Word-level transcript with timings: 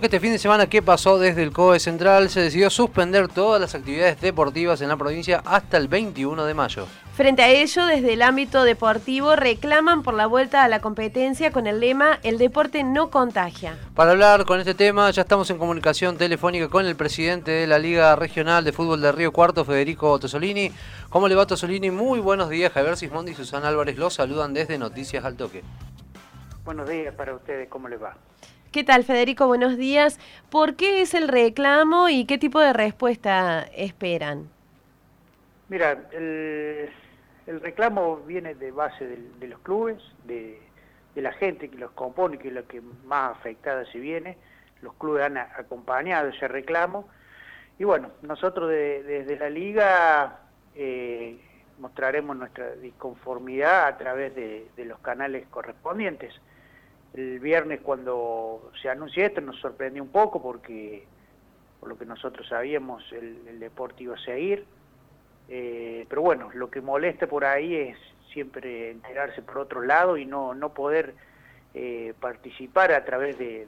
Este 0.00 0.20
fin 0.20 0.30
de 0.30 0.38
semana 0.38 0.68
¿qué 0.68 0.80
pasó 0.80 1.18
desde 1.18 1.42
el 1.42 1.52
COE 1.52 1.80
Central 1.80 2.30
se 2.30 2.40
decidió 2.40 2.70
suspender 2.70 3.26
todas 3.26 3.60
las 3.60 3.74
actividades 3.74 4.20
deportivas 4.20 4.80
en 4.80 4.90
la 4.90 4.96
provincia 4.96 5.42
hasta 5.44 5.76
el 5.76 5.88
21 5.88 6.44
de 6.44 6.54
mayo. 6.54 6.86
Frente 7.14 7.42
a 7.42 7.48
ello, 7.48 7.84
desde 7.84 8.12
el 8.12 8.22
ámbito 8.22 8.62
deportivo 8.62 9.34
reclaman 9.34 10.04
por 10.04 10.14
la 10.14 10.28
vuelta 10.28 10.62
a 10.62 10.68
la 10.68 10.80
competencia 10.80 11.50
con 11.50 11.66
el 11.66 11.80
lema 11.80 12.20
El 12.22 12.38
deporte 12.38 12.84
no 12.84 13.10
contagia. 13.10 13.76
Para 13.96 14.12
hablar 14.12 14.44
con 14.44 14.60
este 14.60 14.72
tema 14.72 15.10
ya 15.10 15.22
estamos 15.22 15.50
en 15.50 15.58
comunicación 15.58 16.16
telefónica 16.16 16.68
con 16.68 16.86
el 16.86 16.94
presidente 16.94 17.50
de 17.50 17.66
la 17.66 17.80
Liga 17.80 18.14
Regional 18.14 18.62
de 18.62 18.70
Fútbol 18.70 19.00
de 19.00 19.10
Río 19.10 19.32
Cuarto, 19.32 19.64
Federico 19.64 20.16
Tosolini. 20.20 20.70
¿Cómo 21.08 21.26
le 21.26 21.34
va 21.34 21.44
Tosolini? 21.44 21.90
Muy 21.90 22.20
buenos 22.20 22.50
días. 22.50 22.72
Javier 22.72 22.96
Sismondi 22.96 23.32
y 23.32 23.34
Susana 23.34 23.66
Álvarez 23.66 23.98
los 23.98 24.14
saludan 24.14 24.54
desde 24.54 24.78
Noticias 24.78 25.24
al 25.24 25.34
Toque. 25.34 25.64
Buenos 26.64 26.88
días 26.88 27.12
para 27.16 27.34
ustedes, 27.34 27.68
¿cómo 27.68 27.88
les 27.88 28.00
va? 28.00 28.14
¿Qué 28.72 28.84
tal, 28.84 29.04
Federico? 29.04 29.46
Buenos 29.46 29.78
días. 29.78 30.20
¿Por 30.50 30.76
qué 30.76 31.00
es 31.00 31.14
el 31.14 31.28
reclamo 31.28 32.10
y 32.10 32.26
qué 32.26 32.36
tipo 32.36 32.60
de 32.60 32.74
respuesta 32.74 33.62
esperan? 33.74 34.50
Mira, 35.70 35.92
el, 36.12 36.90
reclamo 37.46 38.18
viene 38.26 38.54
de 38.54 38.70
base 38.70 39.06
de, 39.06 39.48
los 39.48 39.58
clubes, 39.60 39.96
de, 40.24 40.60
la 41.14 41.32
gente 41.32 41.70
que 41.70 41.78
los 41.78 41.92
compone, 41.92 42.36
que 42.38 42.48
es 42.48 42.54
la 42.54 42.62
que 42.62 42.82
más 43.06 43.38
afectada 43.38 43.90
se 43.90 44.00
viene. 44.00 44.36
Los 44.82 44.92
clubes 44.96 45.24
han 45.24 45.38
acompañado 45.38 46.28
ese 46.28 46.46
reclamo. 46.46 47.08
Y 47.78 47.84
bueno, 47.84 48.10
nosotros 48.20 48.68
desde 48.68 49.38
la 49.38 49.48
liga 49.48 50.40
eh, 50.74 51.38
mostraremos 51.78 52.36
nuestra 52.36 52.72
disconformidad 52.72 53.86
a 53.86 53.96
través 53.96 54.34
de 54.34 54.84
los 54.84 54.98
canales 54.98 55.46
correspondientes. 55.48 56.34
El 57.14 57.40
viernes 57.40 57.80
cuando 57.80 58.70
se 58.80 58.88
anunció 58.88 59.24
esto 59.24 59.40
nos 59.40 59.58
sorprendió 59.60 60.02
un 60.02 60.10
poco 60.10 60.42
porque, 60.42 61.04
por 61.80 61.88
lo 61.88 61.98
que 61.98 62.04
nosotros 62.04 62.46
sabíamos, 62.48 63.04
el, 63.12 63.58
deporte 63.58 64.04
iba 64.04 64.14
a 64.14 64.24
seguir. 64.24 64.64
Eh, 65.48 66.06
pero 66.08 66.22
bueno, 66.22 66.50
lo 66.52 66.70
que 66.70 66.80
molesta 66.80 67.26
por 67.26 67.44
ahí 67.44 67.74
es 67.74 67.98
siempre 68.32 68.90
enterarse 68.90 69.42
por 69.42 69.58
otro 69.58 69.82
lado 69.82 70.16
y 70.16 70.26
no, 70.26 70.54
no 70.54 70.74
poder 70.74 71.14
eh, 71.74 72.14
participar 72.20 72.92
a 72.92 73.04
través 73.04 73.38
de, 73.38 73.66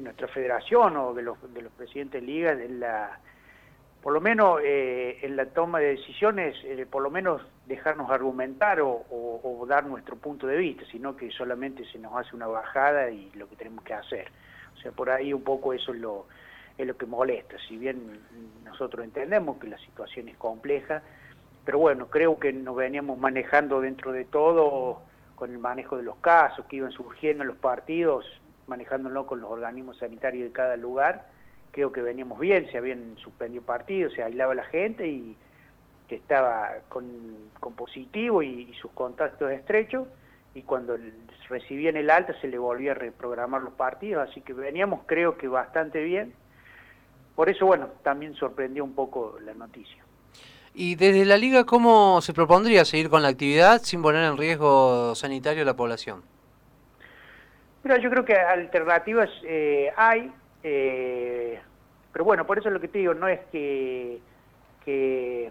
nuestra 0.00 0.28
federación 0.28 0.96
o 0.96 1.12
de 1.12 1.22
los, 1.22 1.36
de 1.52 1.62
los 1.62 1.72
presidentes 1.72 2.20
de 2.20 2.26
ligas 2.26 2.58
en 2.58 2.80
la 2.80 3.18
por 4.02 4.12
lo 4.12 4.20
menos 4.20 4.60
eh, 4.64 5.18
en 5.22 5.36
la 5.36 5.46
toma 5.46 5.78
de 5.78 5.96
decisiones, 5.96 6.56
eh, 6.64 6.86
por 6.90 7.02
lo 7.02 7.10
menos 7.10 7.40
dejarnos 7.66 8.10
argumentar 8.10 8.80
o, 8.80 9.64
dar 9.68 9.86
nuestro 9.86 10.16
punto 10.16 10.46
de 10.48 10.56
vista, 10.56 10.84
sino 10.90 11.16
que 11.16 11.30
solamente 11.30 11.84
se 11.86 11.98
nos 11.98 12.14
hace 12.16 12.34
una 12.34 12.48
bajada 12.48 13.08
y 13.10 13.30
lo 13.34 13.48
que 13.48 13.54
tenemos 13.56 13.84
que 13.84 13.94
hacer. 13.94 14.28
O 14.74 14.80
sea, 14.80 14.90
por 14.90 15.08
ahí 15.08 15.32
un 15.32 15.42
poco 15.44 15.72
eso 15.72 15.94
es 15.94 16.00
lo, 16.00 16.26
es 16.76 16.86
lo 16.86 16.96
que 16.96 17.06
molesta, 17.06 17.56
si 17.68 17.76
bien 17.76 18.20
nosotros 18.64 19.04
entendemos 19.04 19.58
que 19.58 19.68
la 19.68 19.78
situación 19.78 20.28
es 20.28 20.36
compleja, 20.36 21.02
pero 21.64 21.78
bueno, 21.78 22.08
creo 22.08 22.38
que 22.40 22.52
nos 22.52 22.74
veníamos 22.74 23.18
manejando 23.18 23.80
dentro 23.80 24.10
de 24.10 24.24
todo 24.24 25.00
con 25.36 25.52
el 25.52 25.58
manejo 25.58 25.96
de 25.96 26.02
los 26.02 26.16
casos 26.16 26.66
que 26.66 26.76
iban 26.76 26.90
surgiendo 26.90 27.44
en 27.44 27.48
los 27.48 27.56
partidos, 27.56 28.26
manejándolo 28.66 29.26
con 29.26 29.40
los 29.40 29.50
organismos 29.50 29.98
sanitarios 29.98 30.48
de 30.48 30.52
cada 30.52 30.76
lugar, 30.76 31.26
creo 31.72 31.90
que 31.90 32.00
veníamos 32.00 32.38
bien, 32.38 32.70
se 32.70 32.78
habían 32.78 33.16
suspendido 33.16 33.62
partidos, 33.64 34.12
se 34.14 34.22
aislaba 34.22 34.54
la 34.54 34.64
gente 34.64 35.08
y 35.08 35.36
que 36.08 36.16
estaba 36.16 36.70
con, 36.88 37.04
positivo 37.76 38.42
y, 38.42 38.72
sus 38.80 38.90
contactos 38.92 39.50
estrechos 39.50 40.06
y 40.54 40.62
cuando 40.62 40.96
recibían 41.48 41.96
el 41.96 42.10
alta 42.10 42.38
se 42.40 42.48
le 42.48 42.58
volvía 42.58 42.92
a 42.92 42.94
reprogramar 42.94 43.62
los 43.62 43.72
partidos, 43.72 44.28
así 44.28 44.42
que 44.42 44.52
veníamos 44.52 45.00
creo 45.06 45.36
que 45.36 45.48
bastante 45.48 46.02
bien. 46.02 46.34
Por 47.34 47.48
eso, 47.48 47.64
bueno, 47.64 47.88
también 48.02 48.34
sorprendió 48.34 48.84
un 48.84 48.94
poco 48.94 49.38
la 49.42 49.54
noticia. 49.54 50.04
¿Y 50.74 50.94
desde 50.94 51.24
la 51.24 51.36
liga 51.36 51.64
cómo 51.64 52.20
se 52.22 52.32
propondría 52.32 52.84
seguir 52.84 53.10
con 53.10 53.22
la 53.22 53.28
actividad 53.28 53.80
sin 53.82 54.00
poner 54.00 54.24
en 54.24 54.38
riesgo 54.38 55.14
sanitario 55.14 55.62
a 55.62 55.66
la 55.66 55.76
población? 55.76 56.22
Mira, 57.84 57.98
yo 57.98 58.08
creo 58.10 58.24
que 58.24 58.34
alternativas 58.34 59.28
eh, 59.44 59.90
hay, 59.96 60.32
eh, 60.62 61.60
pero 62.12 62.24
bueno, 62.24 62.46
por 62.46 62.58
eso 62.58 62.70
lo 62.70 62.80
que 62.80 62.88
te 62.88 62.98
digo, 62.98 63.14
no 63.14 63.26
es 63.28 63.40
que, 63.50 64.20
que, 64.84 65.50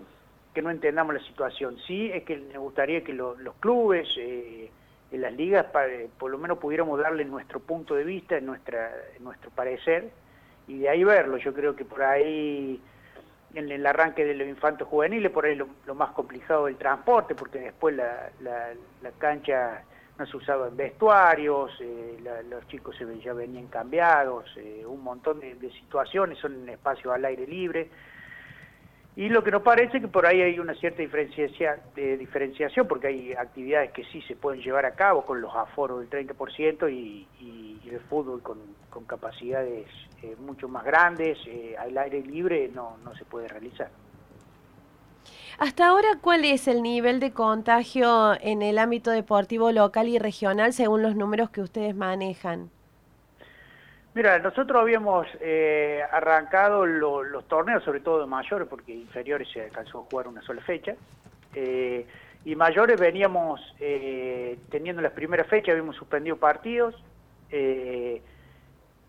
no 0.61 0.69
entendamos 0.69 1.15
la 1.15 1.21
situación, 1.21 1.77
sí 1.87 2.11
es 2.13 2.23
que 2.23 2.37
me 2.37 2.57
gustaría 2.57 3.03
que 3.03 3.13
los 3.13 3.37
clubes, 3.59 4.07
eh, 4.17 4.69
en 5.11 5.21
las 5.21 5.33
ligas, 5.33 5.65
por 6.17 6.31
lo 6.31 6.37
menos 6.37 6.57
pudiéramos 6.59 6.99
darle 6.99 7.25
nuestro 7.25 7.59
punto 7.59 7.95
de 7.95 8.03
vista, 8.03 8.39
nuestra, 8.39 8.91
nuestro 9.19 9.49
parecer, 9.51 10.09
y 10.67 10.79
de 10.79 10.89
ahí 10.89 11.03
verlo. 11.03 11.37
Yo 11.37 11.53
creo 11.53 11.75
que 11.75 11.83
por 11.83 12.01
ahí, 12.03 12.79
en 13.53 13.71
el 13.71 13.85
arranque 13.85 14.23
de 14.23 14.35
los 14.35 14.47
infantos 14.47 14.87
juveniles, 14.87 15.31
por 15.31 15.45
ahí 15.45 15.55
lo, 15.55 15.67
más 15.95 16.11
complicado 16.11 16.67
el 16.67 16.77
transporte, 16.77 17.35
porque 17.35 17.59
después 17.59 17.95
la, 17.95 18.29
la 18.39 19.11
cancha 19.17 19.83
no 20.21 20.27
se 20.27 20.37
usaba 20.37 20.67
en 20.67 20.77
vestuarios, 20.77 21.71
eh, 21.79 22.19
los 22.47 22.67
chicos 22.67 22.95
se, 22.95 23.19
ya 23.21 23.33
venían 23.33 23.65
cambiados, 23.67 24.45
eh, 24.55 24.83
un 24.85 25.03
montón 25.03 25.39
de, 25.39 25.71
situaciones, 25.71 26.37
son 26.37 26.69
espacios 26.69 27.11
al 27.11 27.25
aire 27.25 27.47
libre. 27.47 27.89
Y 29.15 29.29
lo 29.29 29.43
que 29.43 29.49
nos 29.49 29.63
parece 29.63 29.99
que 29.99 30.07
por 30.07 30.27
ahí 30.27 30.39
hay 30.41 30.59
una 30.59 30.75
cierta 30.75 31.01
de 31.01 32.17
diferenciación, 32.17 32.87
porque 32.87 33.07
hay 33.07 33.33
actividades 33.33 33.91
que 33.93 34.03
sí 34.05 34.21
se 34.21 34.35
pueden 34.35 34.61
llevar 34.61 34.85
a 34.85 34.91
cabo 34.91 35.25
con 35.25 35.41
los 35.41 35.53
aforos 35.55 36.07
del 36.07 36.27
30% 36.27 36.91
y, 36.93 37.27
y, 37.39 37.89
el 37.89 37.99
fútbol 38.01 38.41
con, 38.41 38.59
capacidades 39.07 39.87
eh, 40.21 40.35
mucho 40.39 40.69
más 40.69 40.85
grandes, 40.85 41.37
al 41.77 41.97
aire 41.97 42.21
libre 42.21 42.69
no, 42.73 42.97
no 43.03 43.13
se 43.15 43.25
puede 43.25 43.49
realizar. 43.49 43.89
Hasta 45.61 45.89
ahora, 45.89 46.17
¿cuál 46.19 46.43
es 46.43 46.67
el 46.67 46.81
nivel 46.81 47.19
de 47.19 47.33
contagio 47.33 48.33
en 48.41 48.63
el 48.63 48.79
ámbito 48.79 49.11
deportivo 49.11 49.71
local 49.71 50.07
y 50.07 50.17
regional 50.17 50.73
según 50.73 51.03
los 51.03 51.15
números 51.15 51.51
que 51.51 51.61
ustedes 51.61 51.95
manejan? 51.95 52.71
Mira, 54.15 54.39
nosotros 54.39 54.81
habíamos 54.81 55.27
eh, 55.39 56.01
arrancado 56.11 56.87
los 56.87 57.47
torneos, 57.47 57.83
sobre 57.83 57.99
todo 57.99 58.21
de 58.21 58.25
mayores, 58.25 58.67
porque 58.67 58.91
inferiores 58.91 59.49
se 59.53 59.61
alcanzó 59.61 59.99
a 59.99 60.05
jugar 60.09 60.27
una 60.29 60.41
sola 60.41 60.63
fecha. 60.63 60.95
Eh, 61.53 62.07
y 62.43 62.55
mayores 62.55 62.99
veníamos 62.99 63.61
eh, 63.79 64.57
teniendo 64.71 64.99
las 65.03 65.11
primeras 65.11 65.45
fechas, 65.45 65.73
habíamos 65.73 65.95
suspendido 65.95 66.37
partidos, 66.37 66.95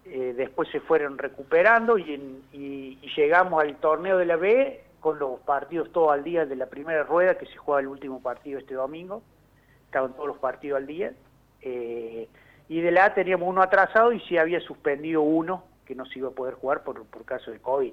después 0.04 0.68
se 0.68 0.80
fueron 0.80 1.16
recuperando 1.16 1.96
y, 1.96 2.98
llegamos 3.16 3.62
al 3.62 3.74
torneo 3.76 4.18
de 4.18 4.26
la 4.26 4.36
B 4.36 4.91
con 5.02 5.18
los 5.18 5.40
partidos 5.40 5.90
todos 5.92 6.12
al 6.12 6.22
día 6.22 6.46
de 6.46 6.54
la 6.54 6.66
primera 6.66 7.02
rueda, 7.02 7.36
que 7.36 7.46
se 7.46 7.56
juega 7.56 7.80
el 7.80 7.88
último 7.88 8.22
partido 8.22 8.60
este 8.60 8.74
domingo, 8.74 9.22
estaban 9.84 10.14
todos 10.14 10.28
los 10.28 10.38
partidos 10.38 10.78
al 10.78 10.86
día, 10.86 11.12
eh, 11.60 12.28
y 12.68 12.80
de 12.80 12.90
la 12.92 13.06
A 13.06 13.14
teníamos 13.14 13.48
uno 13.48 13.62
atrasado 13.62 14.12
y 14.12 14.20
se 14.20 14.38
había 14.38 14.60
suspendido 14.60 15.20
uno 15.20 15.64
que 15.84 15.96
no 15.96 16.06
se 16.06 16.20
iba 16.20 16.28
a 16.28 16.32
poder 16.32 16.54
jugar 16.54 16.84
por, 16.84 17.04
por 17.04 17.24
caso 17.24 17.50
de 17.50 17.58
COVID. 17.58 17.92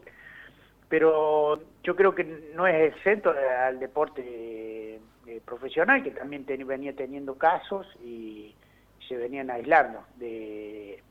Pero 0.87 1.59
yo 1.83 1.95
creo 1.95 2.13
que 2.13 2.51
no 2.55 2.67
es 2.67 2.93
exento 2.93 3.33
al 3.59 3.79
deporte 3.79 4.99
eh, 5.27 5.41
profesional, 5.43 6.03
que 6.03 6.11
también 6.11 6.45
venía 6.65 6.95
teniendo 6.95 7.35
casos 7.39 7.87
y 8.03 8.55
se 9.07 9.17
venían 9.17 9.49
aislando. 9.49 10.03
De, 10.15 11.01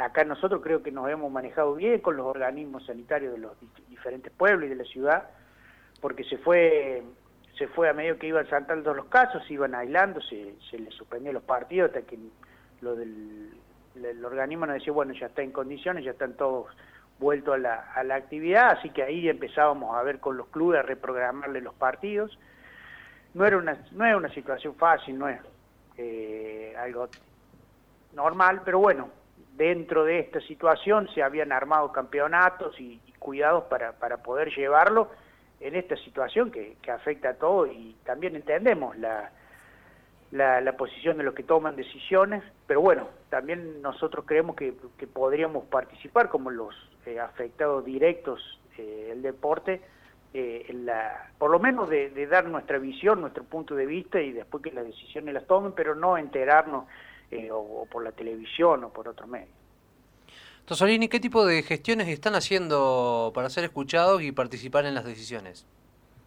acá 0.00 0.24
nosotros 0.24 0.60
creo 0.62 0.82
que 0.82 0.90
nos 0.90 1.08
hemos 1.08 1.30
manejado 1.30 1.74
bien 1.74 2.00
con 2.00 2.16
los 2.16 2.26
organismos 2.26 2.86
sanitarios 2.86 3.32
de 3.32 3.38
los 3.38 3.52
diferentes 3.88 4.32
pueblos 4.32 4.66
y 4.66 4.70
de 4.70 4.76
la 4.76 4.84
ciudad, 4.84 5.30
porque 6.00 6.24
se 6.24 6.38
fue 6.38 7.02
se 7.58 7.68
fue 7.68 7.90
a 7.90 7.92
medio 7.92 8.18
que 8.18 8.26
iban 8.26 8.48
saltando 8.48 8.94
los 8.94 9.06
casos, 9.06 9.44
se 9.46 9.52
iban 9.52 9.74
aislando, 9.74 10.22
se, 10.22 10.54
se 10.70 10.78
les 10.78 10.94
suspendió 10.94 11.30
los 11.32 11.42
partidos 11.42 11.90
hasta 11.90 12.02
que 12.02 12.18
lo 12.80 12.96
del 12.96 13.50
el 13.96 14.24
organismo 14.24 14.66
nos 14.66 14.74
decía, 14.74 14.92
bueno, 14.92 15.12
ya 15.14 15.26
está 15.26 15.42
en 15.42 15.52
condiciones, 15.52 16.04
ya 16.04 16.12
están 16.12 16.34
todos 16.34 16.66
vueltos 17.18 17.54
a 17.54 18.02
la, 18.02 18.14
actividad, 18.14 18.78
así 18.78 18.90
que 18.90 19.02
ahí 19.02 19.28
empezábamos 19.28 19.96
a 19.96 20.02
ver 20.02 20.20
con 20.20 20.36
los 20.36 20.46
clubes 20.48 20.80
a 20.80 20.82
reprogramarle 20.82 21.60
los 21.60 21.74
partidos. 21.74 22.38
No 23.34 23.44
era 23.44 23.58
una, 23.58 23.76
no 23.92 24.06
es 24.06 24.16
una 24.16 24.32
situación 24.32 24.74
fácil, 24.76 25.18
no 25.18 25.28
es 25.28 25.40
eh, 25.98 26.74
algo 26.78 27.08
normal, 28.14 28.62
pero 28.64 28.78
bueno, 28.78 29.10
dentro 29.60 30.04
de 30.04 30.20
esta 30.20 30.40
situación 30.40 31.06
se 31.14 31.22
habían 31.22 31.52
armado 31.52 31.92
campeonatos 31.92 32.80
y, 32.80 32.98
cuidados 33.18 33.64
para, 33.64 33.92
para, 33.92 34.16
poder 34.22 34.48
llevarlo 34.56 35.10
en 35.60 35.76
esta 35.76 35.94
situación 35.96 36.50
que, 36.50 36.78
afecta 36.90 37.28
a 37.28 37.34
todo 37.34 37.66
y 37.66 37.94
también 38.02 38.34
entendemos 38.34 38.96
la, 38.96 39.30
la, 40.30 40.72
posición 40.78 41.18
de 41.18 41.24
los 41.24 41.34
que 41.34 41.42
toman 41.42 41.76
decisiones, 41.76 42.42
pero 42.66 42.80
bueno, 42.80 43.08
también 43.28 43.82
nosotros 43.82 44.24
creemos 44.26 44.56
que, 44.56 44.72
podríamos 45.12 45.66
participar 45.66 46.30
como 46.30 46.50
los 46.50 46.74
eh, 47.04 47.20
afectados 47.20 47.84
directos 47.84 48.40
eh, 48.78 49.08
del 49.10 49.20
deporte, 49.20 49.82
eh, 50.32 50.64
en 50.70 50.86
la, 50.86 51.28
por 51.36 51.50
lo 51.50 51.58
menos 51.58 51.90
de, 51.90 52.08
de, 52.08 52.26
dar 52.26 52.46
nuestra 52.46 52.78
visión, 52.78 53.20
nuestro 53.20 53.44
punto 53.44 53.74
de 53.74 53.84
vista 53.84 54.22
y 54.22 54.32
después 54.32 54.62
que 54.64 54.72
las 54.72 54.86
decisiones 54.86 55.34
las 55.34 55.46
tomen, 55.46 55.72
pero 55.72 55.94
no 55.94 56.16
enterarnos 56.16 56.86
eh, 57.30 57.50
o, 57.52 57.86
por 57.90 58.04
la 58.04 58.12
televisión 58.12 58.84
o 58.84 58.90
por 58.90 59.08
otros 59.08 59.28
medios. 59.28 59.50
Tosolini, 60.64 61.08
¿qué 61.08 61.20
tipo 61.20 61.44
de 61.44 61.62
gestiones 61.62 62.08
están 62.08 62.34
haciendo 62.34 63.32
para 63.34 63.50
ser 63.50 63.64
escuchados 63.64 64.22
y 64.22 64.30
participar 64.32 64.86
en 64.86 64.94
las 64.94 65.04
decisiones? 65.04 65.66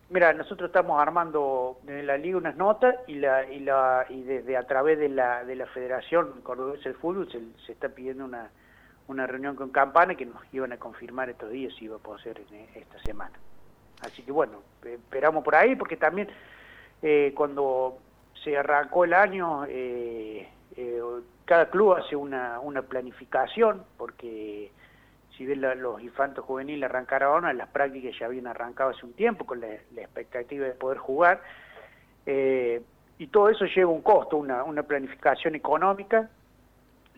Mira, 0.10 0.34
nosotros 0.34 0.68
estamos 0.70 1.02
armando 1.02 1.80
en 1.88 2.06
la 2.06 2.18
liga 2.18 2.38
unas 2.38 2.56
notas 2.56 2.96
y 3.08 3.16
la 3.16 3.50
y 3.50 3.60
la 3.60 4.06
y 4.10 4.22
desde 4.22 4.58
a 4.58 4.68
través 4.68 5.00
de 5.00 5.10
la 5.10 5.44
de 5.44 5.56
la 5.56 5.66
Federación 5.68 6.42
Cordobesa 6.44 6.90
de 6.90 6.96
Fútbol 6.96 7.32
se, 7.32 7.40
se 7.66 7.72
está 7.72 7.90
pidiendo 7.90 8.26
una 8.26 8.52
una 9.08 9.28
reunión 9.28 9.56
con 9.56 9.70
Campana 9.70 10.16
que 10.16 10.26
nos 10.26 10.42
iban 10.54 10.72
a 10.72 10.78
confirmar 10.78 11.30
estos 11.30 11.50
días 11.50 11.74
si 11.78 11.86
iba 11.86 11.96
a 11.96 12.00
poder 12.00 12.22
ser 12.22 12.42
esta 12.76 13.02
semana. 13.04 13.34
Así 14.02 14.22
que 14.22 14.32
bueno, 14.32 14.62
esperamos 14.84 15.44
por 15.44 15.56
ahí 15.56 15.76
porque 15.76 15.98
también 15.98 16.28
eh, 17.02 17.34
cuando 17.36 17.98
se 18.44 18.58
arrancó 18.58 19.06
el 19.06 19.14
año, 19.14 19.66
eh, 19.68 20.48
eh, 20.76 21.02
cada 21.46 21.70
club 21.70 21.94
hace 21.94 22.16
una, 22.16 22.60
una 22.60 22.82
planificación 22.82 23.84
porque 23.98 24.72
si 25.38 25.46
bien 25.46 25.62
los 25.62 26.02
infantos 26.02 26.46
juveniles 26.46 26.90
arrancaron, 26.90 27.58
las 27.58 27.70
prácticas 27.70 28.18
ya 28.20 28.28
habían 28.28 28.48
arrancado 28.48 28.92
hace 28.92 29.06
un 29.06 29.14
tiempo 29.14 29.46
con 29.46 29.62
la, 29.62 29.68
expectativa 29.68 30.66
de 30.66 30.74
poder 30.74 31.00
jugar. 31.00 31.42
y 32.26 33.28
todo 33.28 33.50
eso 33.50 33.66
lleva 33.66 33.92
un 33.92 34.02
costo, 34.04 34.38
una, 34.38 34.64
una 34.64 34.84
planificación 34.84 35.56
económica 35.56 36.30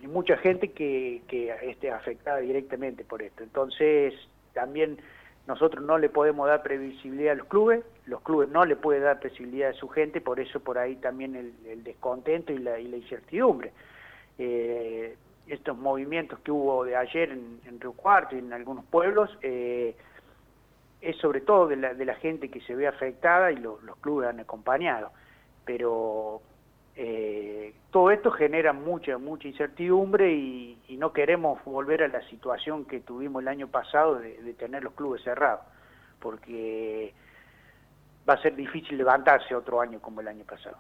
y 0.02 0.08
mucha 0.08 0.38
gente 0.38 0.72
que, 0.72 1.24
que 1.28 1.54
esté 1.64 1.92
afectada 1.92 2.38
directamente 2.38 3.04
por 3.04 3.22
esto. 3.22 3.44
Entonces, 3.44 4.14
también 4.54 4.98
nosotros 5.48 5.84
no 5.86 5.98
le 5.98 6.10
podemos 6.10 6.48
dar 6.48 6.64
previsibilidad 6.64 7.34
a 7.34 7.36
los 7.36 7.48
clubes, 7.48 7.84
los 8.06 8.22
clubes 8.22 8.50
no 8.50 8.66
le 8.66 8.76
pueden 8.76 9.04
dar 9.04 9.20
previsibilidad 9.20 9.70
a 9.70 9.74
su 9.74 9.88
gente, 9.90 10.22
por 10.22 10.40
eso 10.40 10.60
por 10.60 10.78
ahí 10.78 10.96
también 10.96 11.36
el, 11.36 11.84
descontento 11.84 12.52
y 12.52 12.58
la, 12.58 12.80
incertidumbre. 12.80 13.72
Eh, 14.38 15.16
estos 15.48 15.78
movimientos 15.78 16.40
que 16.40 16.52
hubo 16.52 16.84
de 16.84 16.96
ayer 16.96 17.30
en, 17.32 17.80
Río 17.80 17.94
Cuarto 17.94 18.36
y 18.36 18.40
en 18.40 18.54
algunos 18.54 18.86
pueblos, 18.86 19.30
eh, 19.44 19.96
es 21.02 21.16
sobre 21.18 21.42
todo 21.42 21.68
de 21.68 21.76
la, 21.76 21.94
de 21.94 22.06
la 22.06 22.16
gente 22.16 22.50
que 22.50 22.62
se 22.62 22.76
ve 22.76 22.88
afectada 22.88 23.52
y 23.52 23.58
los 23.58 23.80
clubes 24.02 24.30
han 24.30 24.40
acompañado. 24.40 25.12
Pero 25.66 26.42
eh, 26.98 27.74
todo 27.92 28.12
esto 28.12 28.32
genera 28.32 28.72
mucha, 28.72 29.18
mucha 29.18 29.48
incertidumbre 29.48 30.34
y, 30.34 30.72
no 30.98 31.12
queremos 31.12 31.62
volver 31.66 32.04
a 32.04 32.08
la 32.08 32.22
situación 32.30 32.86
que 32.86 33.02
tuvimos 33.02 33.42
el 33.42 33.50
año 33.50 33.68
pasado 33.68 34.16
de, 34.16 34.54
tener 34.54 34.82
los 34.82 34.94
clubes 34.94 35.22
cerrados, 35.24 35.60
porque 36.20 37.14
va 38.28 38.36
a 38.36 38.42
ser 38.42 38.56
difícil 38.56 38.98
levantarse 38.98 39.54
otro 39.54 39.82
año 39.82 40.00
como 40.00 40.22
el 40.22 40.30
año 40.30 40.46
pasado. 40.46 40.78